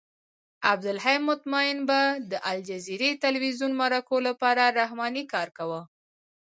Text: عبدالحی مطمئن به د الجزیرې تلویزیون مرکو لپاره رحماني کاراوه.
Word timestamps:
عبدالحی 0.71 1.17
مطمئن 1.29 1.77
به 1.89 1.99
د 2.31 2.33
الجزیرې 2.51 3.11
تلویزیون 3.23 3.71
مرکو 3.81 4.15
لپاره 4.27 4.63
رحماني 4.79 5.23
کاراوه. 5.31 5.81